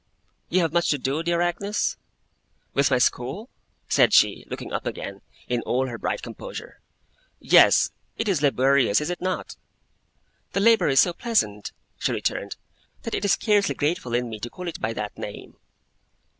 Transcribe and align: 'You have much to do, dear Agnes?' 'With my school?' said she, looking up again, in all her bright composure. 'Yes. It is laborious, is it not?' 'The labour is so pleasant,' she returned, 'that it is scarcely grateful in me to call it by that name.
'You 0.49 0.61
have 0.61 0.73
much 0.73 0.89
to 0.89 0.97
do, 0.97 1.21
dear 1.21 1.41
Agnes?' 1.41 1.95
'With 2.73 2.89
my 2.89 2.97
school?' 2.97 3.51
said 3.87 4.15
she, 4.15 4.47
looking 4.49 4.73
up 4.73 4.87
again, 4.87 5.21
in 5.47 5.61
all 5.61 5.85
her 5.85 5.99
bright 5.99 6.23
composure. 6.23 6.79
'Yes. 7.39 7.91
It 8.17 8.27
is 8.27 8.41
laborious, 8.41 8.99
is 8.99 9.11
it 9.11 9.21
not?' 9.21 9.57
'The 10.53 10.59
labour 10.59 10.87
is 10.87 10.99
so 11.01 11.13
pleasant,' 11.13 11.71
she 11.99 12.11
returned, 12.11 12.55
'that 13.03 13.13
it 13.13 13.25
is 13.25 13.33
scarcely 13.33 13.75
grateful 13.75 14.15
in 14.15 14.27
me 14.27 14.39
to 14.39 14.49
call 14.49 14.67
it 14.67 14.81
by 14.81 14.91
that 14.91 15.15
name. 15.19 15.57